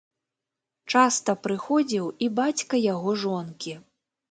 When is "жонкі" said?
3.27-3.79